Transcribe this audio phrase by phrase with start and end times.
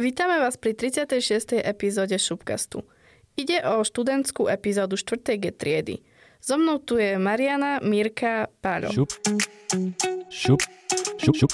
[0.00, 1.60] Vítame vás pri 36.
[1.60, 2.88] epizóde Šupkastu.
[3.36, 5.36] Ide o študentskú epizódu 4.
[5.36, 6.00] G triedy.
[6.40, 8.96] So mnou tu je Mariana, Mirka, Páľo.
[8.96, 9.12] Šup.
[10.32, 10.60] Šup.
[11.20, 11.36] Šup.
[11.36, 11.52] Šup.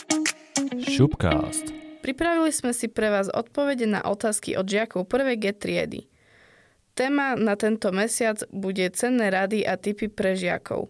[0.79, 1.75] Šupcast.
[2.07, 5.43] Pripravili sme si pre vás odpovede na otázky od žiakov 1.
[5.43, 6.01] G triedy.
[6.95, 10.87] Téma na tento mesiac bude cenné rady a tipy pre žiakov.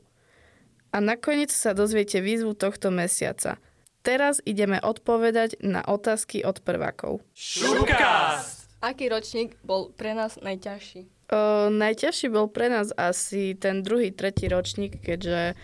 [0.93, 3.57] A nakoniec sa dozviete výzvu tohto mesiaca–
[4.07, 7.27] Teraz ideme odpovedať na otázky od prvákov.
[7.34, 8.71] Šupcast!
[8.79, 11.11] Aký ročník bol pre nás najťažší?
[11.35, 15.58] O, najťažší bol pre nás asi ten druhý, tretí ročník, keďže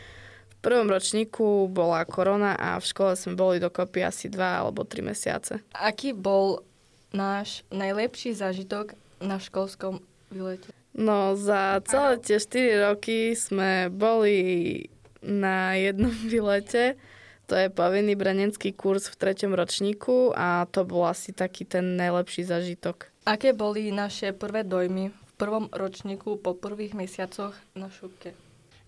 [0.51, 5.07] v prvom ročníku bola korona a v škole sme boli dokopy asi dva alebo tri
[5.07, 5.63] mesiace.
[5.79, 6.67] Aký bol
[7.15, 10.03] náš najlepší zážitok na školskom
[10.35, 10.75] výlete?
[10.99, 14.91] No za celé tie 4 roky sme boli
[15.23, 16.99] na jednom výlete
[17.47, 22.47] to je povinný branenský kurz v treťom ročníku a to bol asi taký ten najlepší
[22.47, 23.13] zažitok.
[23.23, 28.35] Aké boli naše prvé dojmy v prvom ročníku po prvých mesiacoch na šupke?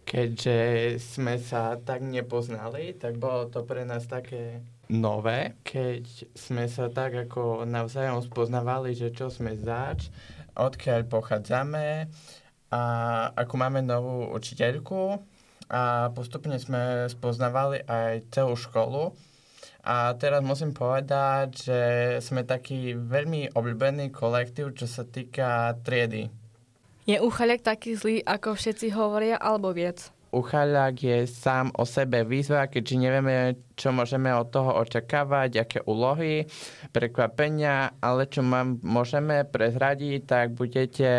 [0.05, 0.58] Keďže
[1.00, 4.61] sme sa tak nepoznali, tak bolo to pre nás také
[4.92, 10.12] nové, keď sme sa tak ako navzájom spoznávali, že čo sme zač,
[10.55, 12.12] odkiaľ pochádzame
[12.68, 12.83] a
[13.33, 15.18] ako máme novú učiteľku,
[15.68, 19.16] a postupne sme spoznávali aj celú školu.
[19.84, 21.80] A teraz musím povedať, že
[22.24, 26.32] sme taký veľmi obľúbený kolektív, čo sa týka triedy.
[27.04, 30.13] Je Uchaliak taký zlý, ako všetci hovoria, alebo viac?
[30.34, 36.50] Uchaliak je sám o sebe výzva, keďže nevieme, čo môžeme od toho očakávať, aké úlohy,
[36.90, 41.10] prekvapenia, ale čo mám, môžeme prezradiť, tak budete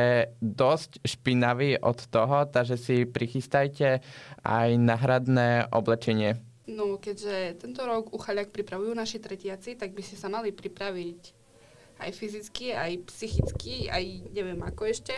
[0.43, 4.03] dosť špinaví od toho, takže si prichystajte
[4.43, 6.35] aj náhradné oblečenie.
[6.67, 11.21] No, keďže tento rok Uchaliak pripravujú naši tretiaci, tak by ste sa mali pripraviť
[12.03, 15.13] aj fyzicky, aj psychicky, aj neviem ako ešte.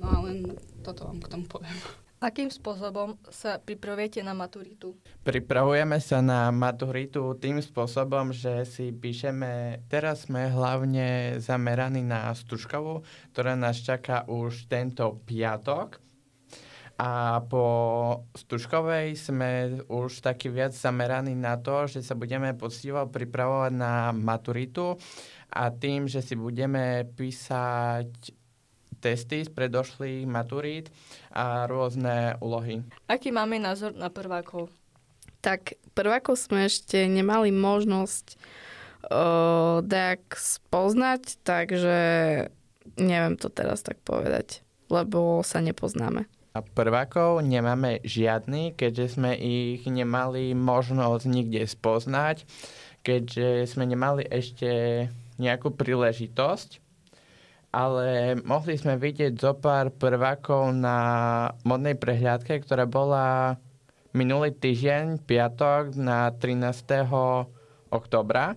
[0.00, 1.76] No a len toto vám k tomu poviem.
[2.16, 4.96] Akým spôsobom sa pripravujete na maturitu?
[5.20, 13.04] Pripravujeme sa na maturitu tým spôsobom, že si píšeme, teraz sme hlavne zameraní na Stužkovú,
[13.36, 16.00] ktorá nás čaká už tento piatok.
[16.96, 17.64] A po
[18.32, 24.96] Stužkovej sme už taký viac zameraní na to, že sa budeme poctivo pripravovať na maturitu
[25.52, 28.32] a tým, že si budeme písať
[28.98, 30.90] testy z predošlých maturít
[31.30, 32.82] a rôzne úlohy.
[33.06, 34.72] Aký máme názor na prvákov?
[35.44, 38.34] Tak prvákov sme ešte nemali možnosť
[39.06, 41.98] uh, dejak spoznať, takže
[42.98, 46.26] neviem to teraz tak povedať, lebo sa nepoznáme.
[46.56, 52.48] A prvákov nemáme žiadny, keďže sme ich nemali možnosť nikde spoznať,
[53.04, 55.04] keďže sme nemali ešte
[55.36, 56.80] nejakú príležitosť,
[57.70, 60.98] ale mohli sme vidieť zo pár prvákov na
[61.66, 63.56] modnej prehliadke, ktorá bola
[64.16, 66.72] minulý týždeň, piatok, na 13.
[67.92, 68.56] oktobra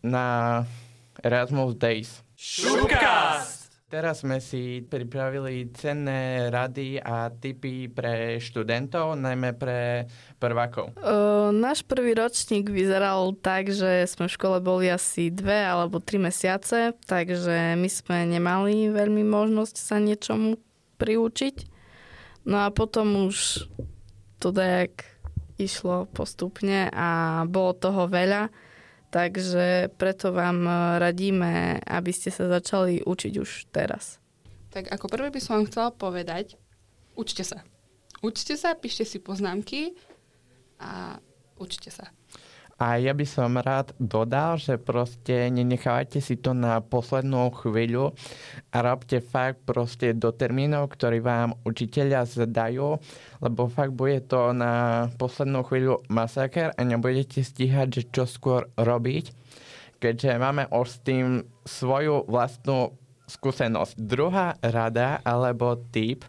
[0.00, 0.64] na
[1.20, 2.24] Erasmus Days.
[2.38, 3.27] Šupcast!
[3.88, 10.04] Teraz sme si pripravili cenné rady a tipy pre študentov, najmä pre
[10.36, 10.92] prvákov.
[11.00, 16.20] Uh, náš prvý ročník vyzeral tak, že sme v škole boli asi dve alebo tri
[16.20, 20.60] mesiace, takže my sme nemali veľmi možnosť sa niečomu
[21.00, 21.56] priučiť.
[22.44, 23.64] No a potom už
[24.36, 25.00] to dajak
[25.56, 28.52] išlo postupne a bolo toho veľa
[29.08, 34.20] Takže preto vám e, radíme, aby ste sa začali učiť už teraz.
[34.68, 36.60] Tak ako prvé by som vám chcela povedať,
[37.16, 37.64] učte sa.
[38.20, 39.96] Učte sa, píšte si poznámky
[40.76, 41.16] a
[41.56, 42.12] učte sa.
[42.78, 48.14] A ja by som rád dodal, že proste nenechávajte si to na poslednú chvíľu
[48.70, 53.02] a robte fakt proste do termínov, ktorý vám učiteľia zdajú,
[53.42, 59.34] lebo fakt bude to na poslednú chvíľu masaker a nebudete stíhať, že čo skôr robiť,
[59.98, 61.26] keďže máme už s tým
[61.66, 62.94] svoju vlastnú
[63.26, 63.98] skúsenosť.
[63.98, 66.22] Druhá rada alebo tip,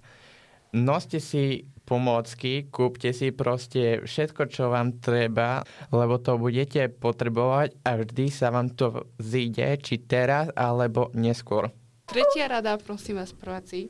[0.73, 7.97] noste si pomôcky, kúpte si proste všetko, čo vám treba, lebo to budete potrebovať a
[7.97, 11.73] vždy sa vám to zíde, či teraz, alebo neskôr.
[12.05, 13.89] Tretia rada, prosím vás, prváci,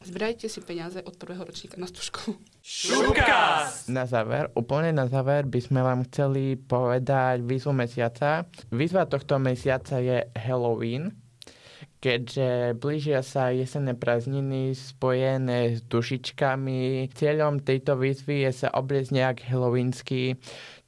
[0.00, 2.40] zbrajte si peniaze od prvého ročníka na stužku.
[2.64, 3.92] Šupkas!
[3.92, 8.48] Na záver, úplne na záver by sme vám chceli povedať výzvu mesiaca.
[8.72, 11.23] Výzva tohto mesiaca je Halloween,
[12.04, 17.08] keďže blížia sa jesenné prázdniny spojené s dušičkami.
[17.16, 20.36] Cieľom tejto výzvy je sa obliecť nejak halloweensky.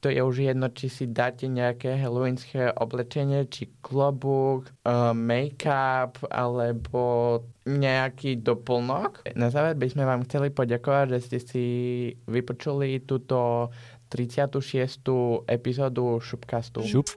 [0.05, 7.41] To je už jedno, či si dáte nejaké halloweenské oblečenie, či klobúk, uh, make-up, alebo
[7.65, 9.25] nejaký doplnok.
[9.33, 11.65] Na záver by sme vám chceli poďakovať, že ste si
[12.29, 13.73] vypočuli túto
[14.13, 15.49] 36.
[15.49, 16.85] epizódu Šupcastu.
[16.85, 17.09] Šup.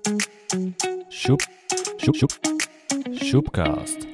[1.13, 1.45] Šup.
[2.01, 2.17] Šup.
[2.17, 2.33] Šup.
[3.09, 4.07] Schubcast.